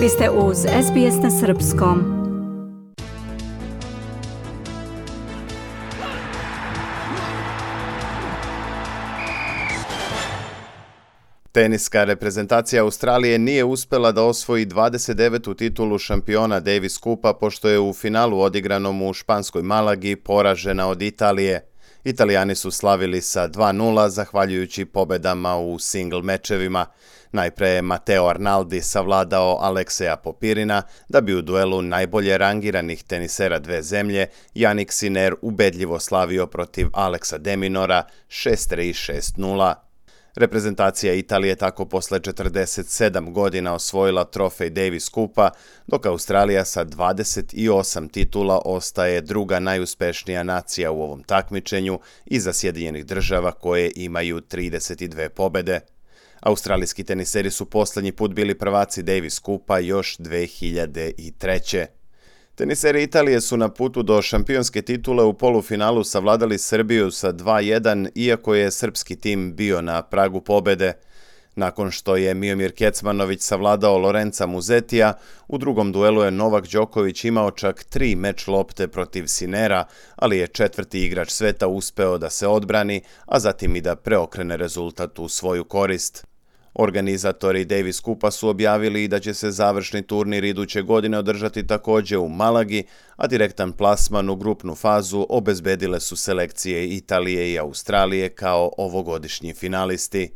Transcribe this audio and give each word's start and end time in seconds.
Vi 0.00 0.08
ste 0.08 0.30
uz 0.30 0.56
SBS 0.58 1.22
na 1.22 1.30
Srpskom. 1.30 2.20
Teniska 11.52 12.04
reprezentacija 12.04 12.82
Australije 12.82 13.38
nije 13.38 13.64
uspela 13.64 14.12
da 14.12 14.22
osvoji 14.22 14.66
29. 14.66 15.56
titulu 15.56 15.98
šampiona 15.98 16.60
Davis 16.60 16.98
Kupa 16.98 17.32
pošto 17.34 17.68
je 17.68 17.80
u 17.80 17.92
finalu 17.92 18.40
odigranom 18.40 19.02
u 19.02 19.12
španskoj 19.12 19.62
Malagi 19.62 20.16
poražena 20.16 20.88
od 20.88 21.02
Italije. 21.02 21.69
Italijani 22.04 22.54
su 22.54 22.70
slavili 22.70 23.20
sa 23.20 23.48
2-0 23.48 24.08
zahvaljujući 24.08 24.84
pobedama 24.84 25.56
u 25.56 25.78
single 25.78 26.22
mečevima. 26.22 26.86
Najpre 27.32 27.68
je 27.68 27.82
Mateo 27.82 28.28
Arnaldi 28.28 28.80
savladao 28.80 29.58
Alekseja 29.60 30.16
Popirina, 30.16 30.82
da 31.08 31.20
bi 31.20 31.34
u 31.34 31.42
duelu 31.42 31.82
najbolje 31.82 32.38
rangiranih 32.38 33.02
tenisera 33.02 33.58
dve 33.58 33.82
zemlje 33.82 34.26
Janik 34.54 34.92
Siner 34.92 35.34
ubedljivo 35.42 35.98
slavio 35.98 36.46
protiv 36.46 36.88
Aleksa 36.92 37.38
Deminora 37.38 38.02
6-3 38.28 39.12
6-0. 39.36 39.89
Reprezentacija 40.34 41.14
Italije 41.14 41.56
tako 41.56 41.84
posle 41.84 42.20
47 42.20 43.32
godina 43.32 43.74
osvojila 43.74 44.24
trofej 44.24 44.70
Davis 44.70 45.08
Kupa, 45.08 45.50
dok 45.86 46.06
Australija 46.06 46.64
sa 46.64 46.84
28 46.84 48.10
titula 48.10 48.60
ostaje 48.64 49.20
druga 49.20 49.60
najuspešnija 49.60 50.42
nacija 50.42 50.90
u 50.90 51.02
ovom 51.02 51.22
takmičenju 51.22 52.00
iza 52.26 52.52
Sjedinjenih 52.52 53.06
država 53.06 53.52
koje 53.52 53.92
imaju 53.96 54.40
32 54.40 55.28
pobede. 55.28 55.80
Australijski 56.40 57.04
teniseri 57.04 57.50
su 57.50 57.64
poslednji 57.64 58.12
put 58.12 58.34
bili 58.34 58.58
prvaci 58.58 59.02
Davis 59.02 59.38
Kupa 59.38 59.78
još 59.78 60.16
2003. 60.18 61.99
Teniseri 62.60 63.02
Italije 63.02 63.40
su 63.40 63.56
na 63.56 63.68
putu 63.68 64.02
do 64.02 64.22
šampionske 64.22 64.82
titule 64.82 65.24
u 65.24 65.32
polufinalu 65.32 66.04
savladali 66.04 66.58
Srbiju 66.58 67.10
sa 67.10 67.32
2-1, 67.32 68.08
iako 68.14 68.54
je 68.54 68.70
srpski 68.70 69.16
tim 69.16 69.56
bio 69.56 69.80
na 69.80 70.02
pragu 70.02 70.40
pobede. 70.40 70.92
Nakon 71.56 71.90
što 71.90 72.16
je 72.16 72.34
Miomir 72.34 72.72
Kecmanović 72.72 73.40
savladao 73.42 73.98
Lorenca 73.98 74.46
Muzetija, 74.46 75.12
u 75.48 75.58
drugom 75.58 75.92
duelu 75.92 76.22
je 76.22 76.30
Novak 76.30 76.68
Đoković 76.68 77.24
imao 77.24 77.50
čak 77.50 77.84
tri 77.84 78.16
meč 78.16 78.46
lopte 78.46 78.88
protiv 78.88 79.26
Sinera, 79.26 79.84
ali 80.16 80.38
je 80.38 80.46
četvrti 80.46 81.04
igrač 81.04 81.30
sveta 81.30 81.66
uspeo 81.66 82.18
da 82.18 82.30
se 82.30 82.46
odbrani, 82.46 83.02
a 83.26 83.40
zatim 83.40 83.76
i 83.76 83.80
da 83.80 83.96
preokrene 83.96 84.56
rezultat 84.56 85.18
u 85.18 85.28
svoju 85.28 85.64
korist. 85.64 86.29
Organizatori 86.74 87.64
Davis 87.64 88.00
Kupa 88.00 88.30
su 88.30 88.48
objavili 88.48 89.08
da 89.08 89.18
će 89.18 89.34
se 89.34 89.50
završni 89.50 90.02
turnir 90.02 90.44
iduće 90.44 90.82
godine 90.82 91.18
održati 91.18 91.66
takođe 91.66 92.18
u 92.18 92.28
Malagi, 92.28 92.84
a 93.16 93.26
direktan 93.26 93.72
plasman 93.72 94.30
u 94.30 94.36
grupnu 94.36 94.74
fazu 94.74 95.26
obezbedile 95.28 96.00
su 96.00 96.16
selekcije 96.16 96.88
Italije 96.88 97.52
i 97.52 97.58
Australije 97.58 98.28
kao 98.28 98.72
ovogodišnji 98.78 99.54
finalisti. 99.54 100.30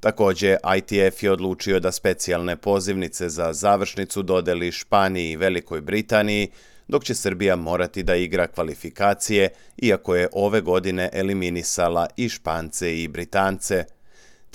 Takođe, 0.00 0.56
ITF 0.76 1.22
je 1.22 1.32
odlučio 1.32 1.80
da 1.80 1.92
specijalne 1.92 2.56
pozivnice 2.56 3.28
za 3.28 3.52
završnicu 3.52 4.22
dodeli 4.22 4.72
Španiji 4.72 5.30
i 5.30 5.36
Velikoj 5.36 5.80
Britaniji, 5.80 6.48
dok 6.88 7.04
će 7.04 7.14
Srbija 7.14 7.56
morati 7.56 8.02
da 8.02 8.14
igra 8.14 8.46
kvalifikacije, 8.46 9.48
iako 9.76 10.14
je 10.14 10.28
ove 10.32 10.60
godine 10.60 11.10
eliminisala 11.12 12.06
i 12.16 12.28
Špance 12.28 13.02
i 13.02 13.08
Britance– 13.08 13.84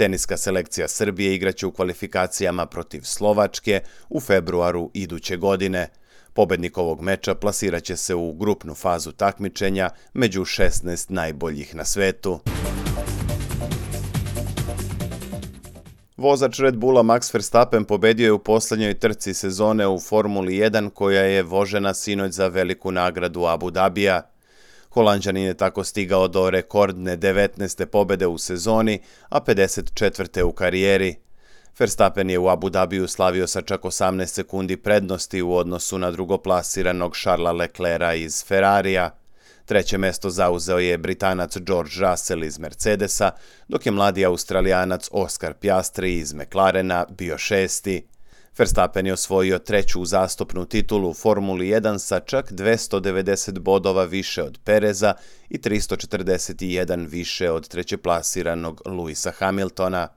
Teniska 0.01 0.37
selekcija 0.37 0.87
Srbije 0.87 1.35
igraće 1.35 1.65
u 1.65 1.71
kvalifikacijama 1.71 2.65
protiv 2.65 3.01
Slovačke 3.03 3.81
u 4.09 4.19
februaru 4.19 4.91
iduće 4.93 5.37
godine. 5.37 5.87
Pobednik 6.33 6.77
ovog 6.77 7.01
meča 7.01 7.35
plasiraće 7.35 7.97
se 7.97 8.15
u 8.15 8.33
grupnu 8.33 8.75
fazu 8.75 9.11
takmičenja 9.11 9.89
među 10.13 10.41
16 10.41 11.11
najboljih 11.11 11.75
na 11.75 11.85
svetu. 11.85 12.39
Vozač 16.17 16.59
Red 16.59 16.77
Bulla 16.77 17.03
Max 17.03 17.33
Verstappen 17.33 17.85
pobedio 17.85 18.25
je 18.25 18.31
u 18.31 18.39
poslednjoj 18.39 18.93
trci 18.93 19.33
sezone 19.33 19.87
u 19.87 19.99
Formuli 19.99 20.53
1 20.53 20.89
koja 20.89 21.21
je 21.21 21.43
vožena 21.43 21.93
sinoć 21.93 22.31
za 22.33 22.47
veliku 22.47 22.91
nagradu 22.91 23.45
Abu 23.45 23.71
Dabija. 23.71 24.30
Holandžanin 24.91 25.43
je 25.43 25.53
tako 25.53 25.83
stigao 25.83 26.27
do 26.27 26.49
rekordne 26.49 27.17
19. 27.17 27.85
pobede 27.85 28.27
u 28.27 28.37
sezoni, 28.37 28.99
a 29.29 29.39
54. 29.41 30.41
u 30.41 30.51
karijeri. 30.51 31.15
Verstappen 31.79 32.29
je 32.29 32.39
u 32.39 32.49
Abu 32.49 32.69
Dhabiju 32.69 33.07
slavio 33.07 33.47
sa 33.47 33.61
čak 33.61 33.81
18 33.81 34.25
sekundi 34.25 34.77
prednosti 34.77 35.41
u 35.41 35.53
odnosu 35.53 35.97
na 35.97 36.11
drugoplasiranog 36.11 37.15
Charlesa 37.15 37.51
Leclerca 37.51 38.13
iz 38.13 38.45
Ferrarija. 38.45 39.15
Treće 39.65 39.97
mesto 39.97 40.29
zauzeo 40.29 40.79
je 40.79 40.97
Britanac 40.97 41.57
George 41.57 41.91
Russell 41.99 42.43
iz 42.43 42.59
Mercedesa, 42.59 43.31
dok 43.67 43.85
je 43.85 43.91
mladi 43.91 44.25
Australijanac 44.25 45.07
Oscar 45.11 45.53
Piastri 45.53 46.15
iz 46.15 46.33
McLarena 46.33 47.05
bio 47.09 47.37
šesti. 47.37 48.07
Verstappen 48.57 49.05
je 49.05 49.13
osvojio 49.13 49.59
treću 49.59 50.01
uzastopnu 50.01 50.65
titulu 50.65 51.09
u 51.09 51.13
Formuli 51.13 51.67
1 51.67 51.99
sa 51.99 52.19
čak 52.19 52.51
290 52.51 53.59
bodova 53.59 54.03
više 54.03 54.43
od 54.43 54.59
Pereza 54.63 55.13
i 55.49 55.57
341 55.57 57.07
više 57.09 57.51
od 57.51 57.67
trećeplasiranog 57.67 58.81
Luisa 58.85 59.31
Hamiltona. 59.31 60.07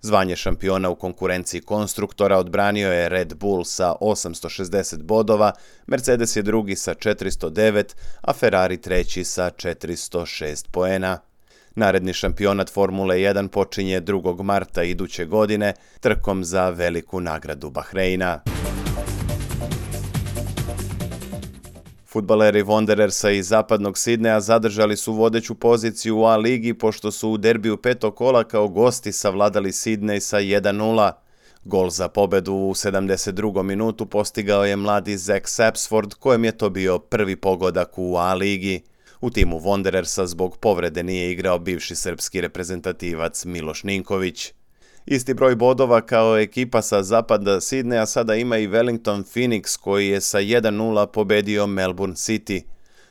Zvanje 0.00 0.36
šampiona 0.36 0.90
u 0.90 0.96
konkurenciji 0.96 1.60
konstruktora 1.60 2.38
odbranio 2.38 2.92
je 2.92 3.08
Red 3.08 3.34
Bull 3.34 3.64
sa 3.64 3.94
860 4.00 5.02
bodova, 5.02 5.52
Mercedes 5.86 6.36
je 6.36 6.42
drugi 6.42 6.76
sa 6.76 6.94
409, 6.94 7.94
a 8.20 8.32
Ferrari 8.32 8.80
treći 8.80 9.24
sa 9.24 9.50
406 9.50 10.66
poena. 10.70 11.18
Naredni 11.76 12.12
šampionat 12.12 12.70
Formule 12.70 13.16
1 13.16 13.48
počinje 13.48 14.00
2. 14.00 14.42
marta 14.42 14.82
iduće 14.82 15.24
godine 15.24 15.74
trkom 16.00 16.44
za 16.44 16.70
veliku 16.70 17.20
nagradu 17.20 17.70
Bahreina. 17.70 18.40
Futbaleri 22.06 22.62
Wanderersa 22.62 23.30
iz 23.30 23.48
zapadnog 23.48 23.98
Sidneja 23.98 24.40
zadržali 24.40 24.96
su 24.96 25.12
vodeću 25.12 25.54
poziciju 25.54 26.18
u 26.18 26.24
A 26.24 26.36
ligi 26.36 26.74
pošto 26.74 27.10
su 27.10 27.30
u 27.30 27.38
derbiju 27.38 27.76
petog 27.76 28.16
kola 28.16 28.44
kao 28.44 28.68
gosti 28.68 29.12
savladali 29.12 29.72
Sidnej 29.72 30.20
sa 30.20 30.38
1-0. 30.38 31.12
Gol 31.64 31.90
za 31.90 32.08
pobedu 32.08 32.52
u 32.52 32.74
72. 32.74 33.62
minutu 33.62 34.06
postigao 34.06 34.64
je 34.64 34.76
mladi 34.76 35.16
Zach 35.16 35.48
Sapsford 35.48 36.14
kojem 36.14 36.44
je 36.44 36.58
to 36.58 36.70
bio 36.70 36.98
prvi 36.98 37.36
pogodak 37.36 37.92
u 37.96 38.16
A 38.16 38.34
ligi. 38.34 38.93
U 39.24 39.30
timu 39.30 39.60
Wanderersa 39.60 40.26
zbog 40.26 40.56
povrede 40.56 41.02
nije 41.02 41.32
igrao 41.32 41.58
bivši 41.58 41.96
srpski 41.96 42.40
reprezentativac 42.40 43.44
Miloš 43.44 43.82
Ninković. 43.82 44.52
Isti 45.06 45.34
broj 45.34 45.56
bodova 45.56 46.00
kao 46.00 46.38
ekipa 46.38 46.82
sa 46.82 47.02
zapada 47.02 47.60
Sidneja 47.60 48.06
sada 48.06 48.34
ima 48.34 48.58
i 48.58 48.68
Wellington 48.68 49.22
Phoenix 49.34 49.80
koji 49.80 50.08
je 50.08 50.20
sa 50.20 50.38
1-0 50.38 51.06
pobedio 51.06 51.66
Melbourne 51.66 52.14
City. 52.14 52.62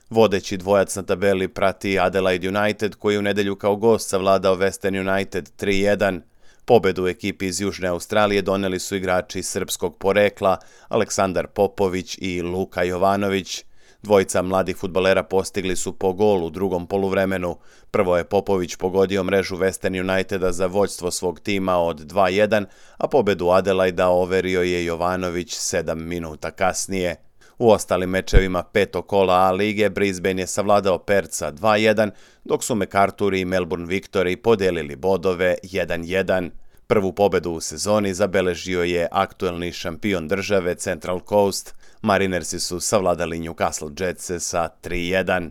Vodeći 0.10 0.58
dvojac 0.58 0.96
na 0.96 1.04
tabeli 1.04 1.48
prati 1.48 2.00
Adelaide 2.00 2.50
United 2.50 2.96
koji 2.96 3.18
u 3.18 3.22
nedelju 3.22 3.56
kao 3.56 3.76
gost 3.76 4.10
savladao 4.10 4.56
Western 4.56 5.12
United 5.14 5.50
3-1. 5.60 6.22
Pobedu 6.66 7.08
ekipi 7.08 7.46
iz 7.48 7.62
Južne 7.62 7.88
Australije 7.88 8.42
doneli 8.42 8.80
su 8.80 8.96
igrači 8.96 9.44
srpskog 9.44 9.98
porekla 9.98 10.58
Aleksandar 10.88 11.48
Popović 11.48 12.18
i 12.22 12.42
Luka 12.42 12.84
Jovanović. 12.84 13.64
Dvojica 14.04 14.42
mladih 14.42 14.78
futbolera 14.78 15.24
postigli 15.24 15.76
su 15.76 15.94
po 15.94 16.14
golu 16.14 16.46
u 16.46 16.50
drugom 16.50 16.88
poluvremenu. 16.88 17.58
Prvo 17.92 18.18
je 18.18 18.24
Popović 18.24 18.76
pogodio 18.76 19.24
mrežu 19.24 19.58
Western 19.58 20.00
Uniteda 20.02 20.52
za 20.52 20.68
vođstvo 20.68 21.12
svog 21.12 21.40
tima 21.40 21.78
od 21.78 22.12
2-1, 22.14 22.66
a 22.98 23.08
pobedu 23.08 23.50
Adelaida 23.50 24.08
overio 24.08 24.62
je 24.62 24.86
Jovanović 24.86 25.56
7 25.56 25.96
minuta 25.96 26.52
kasnije. 26.52 27.16
U 27.58 27.72
ostalim 27.72 28.10
mečevima 28.10 28.64
peto 28.64 29.02
kola 29.02 29.34
A 29.34 29.52
lige 29.52 29.90
Brisbane 29.90 30.42
je 30.42 30.48
savladao 30.48 30.98
Perca 30.98 31.52
2-1, 31.52 32.12
dok 32.44 32.64
su 32.64 32.76
MacArthur 32.76 33.34
i 33.34 33.46
Melbourne 33.46 33.86
Victory 33.86 34.36
podelili 34.36 34.96
bodove 34.96 35.56
1-1. 35.64 36.50
Prvu 36.88 37.14
pobedu 37.14 37.52
u 37.52 37.62
sezoni 37.62 38.14
zabeležio 38.14 38.84
je 38.84 39.08
aktuelni 39.12 39.72
šampion 39.72 40.28
države 40.28 40.76
Central 40.76 41.20
Coast. 41.30 41.76
Marinersi 42.06 42.60
su 42.60 42.80
savladali 42.80 43.40
Newcastle 43.40 43.92
Jetсе 44.00 44.40
sa 44.40 44.70
3-1. 44.84 45.50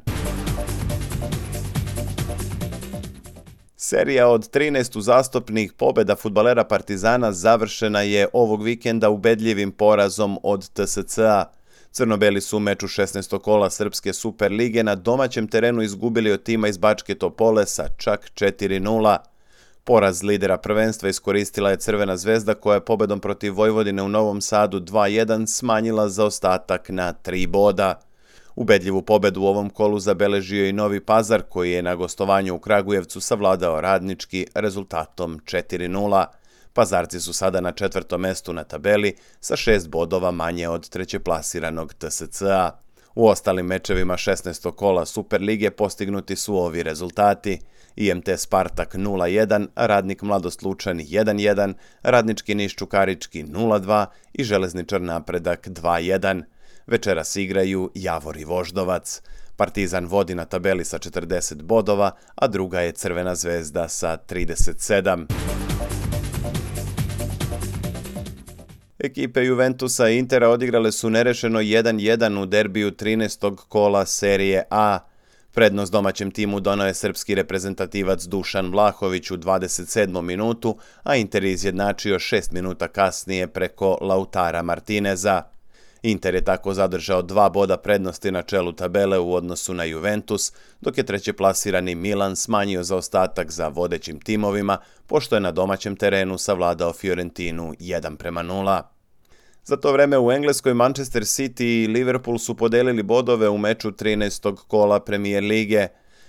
Serija 3.77 4.29
od 4.29 4.51
13 4.51 4.99
uzastopnih 4.99 5.73
pobeda 5.73 6.17
futbalera 6.17 6.65
Partizana 6.65 7.33
završena 7.33 8.01
je 8.01 8.29
ovog 8.33 8.63
vikenda 8.63 9.11
ubedljivim 9.11 9.73
porazom 9.73 10.39
od 10.43 10.69
TSC-a. 10.69 11.45
Crnobeli 11.91 12.41
su 12.41 12.57
u 12.57 12.61
meču 12.61 12.87
16. 12.87 13.39
kola 13.39 13.71
Srpske 13.71 14.13
Super 14.13 14.53
Lige 14.53 14.83
na 14.83 14.95
domaćem 14.95 15.49
terenu 15.49 15.83
izgubili 15.83 16.33
od 16.33 16.43
tima 16.43 16.69
iz 16.69 16.79
Bačke 16.79 17.15
Topole 17.15 17.67
sa 17.67 17.89
čak 17.99 18.31
4-0. 18.35 19.32
Poraz 19.85 20.23
lidera 20.23 20.59
prvenstva 20.59 21.09
iskoristila 21.09 21.71
je 21.71 21.77
Crvena 21.77 22.17
zvezda 22.17 22.55
koja 22.55 22.75
je 22.75 22.85
pobedom 22.85 23.21
protiv 23.21 23.55
Vojvodine 23.55 24.03
u 24.03 24.09
Novom 24.09 24.41
Sadu 24.41 24.81
2-1 24.81 25.47
smanjila 25.47 26.09
zaostatak 26.09 26.89
na 26.89 27.15
3 27.25 27.47
boda. 27.47 28.01
Ubedljivu 28.57 29.03
pobedu 29.03 29.41
u 29.43 29.47
ovom 29.47 29.71
kolu 29.71 29.99
zabeležio 29.99 30.69
i 30.69 30.73
Novi 30.73 31.01
Pazar 31.01 31.43
koji 31.49 31.73
je 31.73 31.83
na 31.83 31.95
gostovanju 31.95 32.55
u 32.55 32.59
Kragujevcu 32.59 33.21
savladao 33.21 33.81
radnički 33.81 34.47
rezultatom 34.55 35.41
4-0. 35.45 36.25
Pazarci 36.73 37.21
su 37.21 37.33
sada 37.33 37.61
na 37.61 37.73
četvrtom 37.73 38.21
mestu 38.21 38.53
na 38.53 38.65
tabeli 38.65 39.17
sa 39.41 39.57
šest 39.57 39.89
bodova 39.89 40.31
manje 40.31 40.69
od 40.69 40.89
trećeplasiranog 40.89 41.95
TSC-a. 41.95 42.71
U 43.15 43.27
ostalim 43.27 43.67
mečevima 43.67 44.17
16. 44.17 44.71
kola 44.71 45.07
Superlige 45.07 45.71
postignuti 45.71 46.37
su 46.37 46.57
ovi 46.57 46.83
rezultati. 46.83 47.61
IMT 47.97 48.29
Spartak 48.37 48.95
0-1, 48.95 49.67
Radnik 49.77 50.23
Mladost 50.23 50.63
Lučan 50.63 50.99
1-1, 50.99 51.75
Radnički 52.03 52.55
Niš 52.55 52.75
Čukarički 52.77 53.45
0-2 53.45 54.07
i 54.33 54.45
Železničar 54.45 55.01
Napredak 55.01 55.69
2-1. 55.69 56.43
Večeras 56.87 57.37
igraju 57.37 57.91
Javor 57.95 58.37
i 58.37 58.45
Voždovac. 58.45 59.23
Partizan 59.57 60.07
vodi 60.07 60.35
na 60.35 60.45
tabeli 60.45 60.85
sa 60.85 60.99
40 60.99 61.63
bodova, 61.63 62.11
a 62.35 62.47
druga 62.47 62.81
je 62.81 62.93
Crvena 62.93 63.35
zvezda 63.35 63.89
sa 63.89 64.19
37. 64.29 65.72
Ekipe 69.03 69.45
Juventusa 69.45 70.09
i 70.09 70.19
Intera 70.19 70.49
odigrale 70.49 70.93
su 70.93 71.11
nerešeno 71.11 71.61
1-1 71.61 72.43
u 72.43 72.47
derbiju 72.47 72.91
13. 72.91 73.57
kola 73.57 74.07
serije 74.07 74.63
A. 74.71 74.99
Prednost 75.53 75.93
domaćem 75.93 76.31
timu 76.31 76.61
donao 76.61 76.87
je 76.87 76.95
srpski 76.95 77.35
reprezentativac 77.35 78.25
Dušan 78.25 78.71
Vlahović 78.71 79.31
u 79.31 79.37
27. 79.37 80.23
minutu, 80.23 80.79
a 81.03 81.17
Inter 81.17 81.45
izjednačio 81.45 82.19
6 82.19 82.53
minuta 82.53 82.89
kasnije 82.89 83.47
preko 83.47 83.99
Lautara 84.01 84.63
Martineza. 84.63 85.43
Inter 86.03 86.35
je 86.35 86.45
tako 86.45 86.75
zadržao 86.75 87.23
dva 87.23 87.51
boda 87.51 87.77
prednosti 87.77 88.31
na 88.31 88.43
čelu 88.43 88.73
tabele 88.73 89.19
u 89.19 89.35
odnosu 89.35 89.75
na 89.75 89.85
Juventus, 89.85 90.53
dok 90.81 90.99
je 90.99 91.05
treće 91.05 91.33
plasirani 91.33 91.95
Milan 91.95 92.37
smanjio 92.37 92.83
zaostatak 92.83 93.51
za 93.51 93.69
vodećim 93.69 94.21
timovima, 94.21 94.79
pošto 95.07 95.37
je 95.37 95.41
na 95.41 95.53
domaćem 95.53 95.97
terenu 95.97 96.39
savladao 96.39 96.93
Fiorentinu 96.93 97.75
1 97.81 98.17
prema 98.17 98.43
0. 98.43 98.92
Za 99.65 99.77
to 99.77 99.93
vreme 99.93 100.19
u 100.19 100.33
Engleskoj 100.33 100.75
Manchester 100.75 101.23
City 101.23 101.85
i 101.85 101.87
Liverpool 101.87 102.39
su 102.39 102.55
podelili 102.55 103.03
bodove 103.03 103.49
u 103.49 103.59
meču 103.59 103.91
13. 103.91 104.57
kola 104.57 105.01
Premier 105.01 105.45
Lige. 105.45 105.89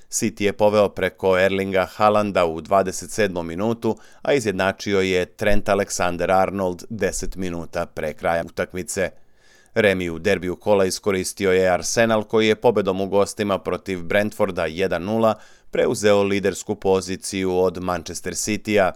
City 0.09 0.43
je 0.43 0.53
poveo 0.53 0.89
preko 0.89 1.37
Erlinga 1.37 1.85
Halanda 1.85 2.45
u 2.45 2.61
27. 2.61 3.43
minutu, 3.43 3.97
a 4.21 4.33
izjednačio 4.33 4.99
je 4.99 5.25
Trent 5.25 5.65
Alexander-Arnold 5.67 6.83
10 6.89 7.37
minuta 7.37 7.85
pre 7.85 8.13
kraja 8.13 8.43
utakmice. 8.45 9.09
Remi 9.73 10.09
u 10.09 10.19
derbiju 10.19 10.55
kola 10.55 10.85
iskoristio 10.85 11.51
je 11.51 11.69
Arsenal 11.69 12.23
koji 12.23 12.47
je 12.47 12.55
pobedom 12.55 13.01
u 13.01 13.07
gostima 13.07 13.57
protiv 13.59 14.03
Brentforda 14.03 14.67
1-0 14.67 15.33
preuzeo 15.71 16.23
lidersku 16.23 16.75
poziciju 16.75 17.57
od 17.57 17.83
Manchester 17.83 18.33
City-a 18.33 18.91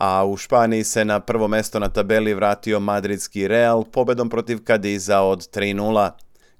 a 0.00 0.24
u 0.24 0.36
Španiji 0.36 0.84
se 0.84 1.04
na 1.04 1.20
prvo 1.20 1.48
mesto 1.48 1.78
na 1.78 1.88
tabeli 1.88 2.34
vratio 2.34 2.80
madridski 2.80 3.48
Real 3.48 3.84
pobedom 3.84 4.28
protiv 4.28 4.64
Kadiza 4.64 5.20
od 5.20 5.38
3-0. 5.38 6.10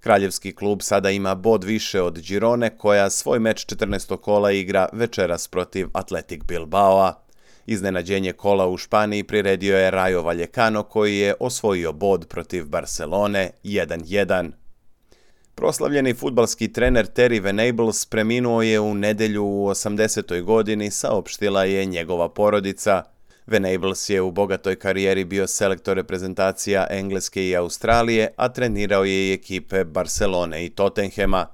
Kraljevski 0.00 0.54
klub 0.54 0.82
sada 0.82 1.10
ima 1.10 1.34
bod 1.34 1.64
više 1.64 2.02
od 2.02 2.18
Girone 2.20 2.78
koja 2.78 3.10
svoj 3.10 3.38
meč 3.38 3.66
14. 3.66 4.16
kola 4.16 4.52
igra 4.52 4.88
večeras 4.92 5.48
protiv 5.48 5.88
Atletic 5.92 6.42
Bilbaoa. 6.44 7.14
Iznenađenje 7.66 8.32
kola 8.32 8.66
u 8.68 8.76
Španiji 8.76 9.22
priredio 9.22 9.78
je 9.78 9.90
Rayo 9.92 10.24
Vallecano 10.24 10.82
koji 10.82 11.18
je 11.18 11.34
osvojio 11.40 11.92
bod 11.92 12.26
protiv 12.28 12.66
Barcelone 12.66 13.50
1-1. 13.64 14.50
Proslavljeni 15.54 16.14
futbalski 16.14 16.72
trener 16.72 17.06
Terry 17.06 17.42
Venables 17.42 18.06
preminuo 18.06 18.62
je 18.62 18.80
u 18.80 18.94
nedelju 18.94 19.44
u 19.44 19.68
80. 19.68 20.42
godini, 20.42 20.90
saopštila 20.90 21.64
je 21.64 21.84
njegova 21.84 22.28
porodica– 22.28 23.02
Venables 23.46 24.08
je 24.08 24.22
u 24.22 24.30
bogatoj 24.30 24.76
karijeri 24.76 25.24
bio 25.24 25.46
selektor 25.46 25.96
reprezentacija 25.96 26.86
Engleske 26.90 27.48
i 27.48 27.56
Australije, 27.56 28.28
a 28.36 28.48
trenirao 28.48 29.04
je 29.04 29.28
i 29.28 29.32
ekipe 29.32 29.84
Barcelone 29.84 30.64
i 30.64 30.70
Tottenhema. 30.70 31.46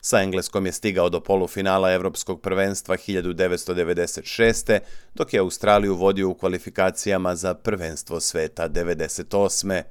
Sa 0.00 0.20
Engleskom 0.22 0.66
je 0.66 0.72
stigao 0.72 1.08
do 1.08 1.20
polufinala 1.20 1.92
Evropskog 1.92 2.40
prvenstva 2.40 2.96
1996. 2.96 4.78
dok 5.14 5.34
je 5.34 5.40
Australiju 5.40 5.94
vodio 5.94 6.28
u 6.28 6.34
kvalifikacijama 6.34 7.36
za 7.36 7.54
prvenstvo 7.54 8.20
sveta 8.20 8.68
98. 8.68 9.82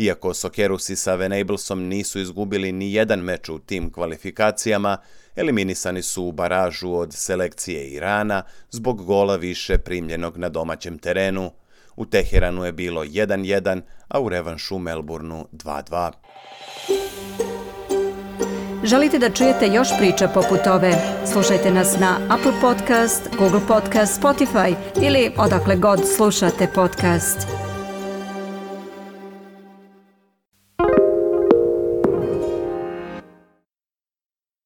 Iako 0.00 0.34
Sokerusi 0.34 0.96
sa 0.96 1.14
Venablesom 1.14 1.88
nisu 1.88 2.20
izgubili 2.20 2.72
ni 2.72 2.92
jedan 2.92 3.20
meč 3.20 3.48
u 3.48 3.58
tim 3.58 3.92
kvalifikacijama, 3.92 4.96
eliminisani 5.36 6.02
su 6.02 6.24
u 6.24 6.32
baražu 6.32 6.92
od 6.92 7.14
selekcije 7.14 7.88
Irana 7.88 8.42
zbog 8.70 9.04
gola 9.04 9.36
više 9.36 9.78
primljenog 9.78 10.38
na 10.38 10.48
domaćem 10.48 10.98
terenu. 10.98 11.50
U 11.96 12.06
Teheranu 12.06 12.64
je 12.64 12.72
bilo 12.72 13.04
1-1, 13.04 13.80
a 14.08 14.20
u 14.20 14.28
revanšu 14.28 14.78
Melbourneu 14.78 15.46
2-2. 15.52 16.10
Želite 18.84 19.18
da 19.18 19.30
čujete 19.30 19.66
još 19.66 19.88
priča 19.98 20.28
poput 20.28 20.66
ove? 20.66 20.92
Slušajte 21.32 21.70
nas 21.70 21.98
na 21.98 22.18
Apple 22.28 22.52
Podcast, 22.60 23.28
Google 23.38 23.60
Podcast, 23.68 24.22
Spotify 24.22 24.74
ili 25.02 25.32
odakle 25.38 25.76
god 25.76 26.00
slušate 26.16 26.68
podcast. 26.74 27.69